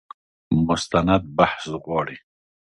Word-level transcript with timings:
مستند 0.67 1.23
بحث 1.37 1.63
غواړي. 1.85 2.17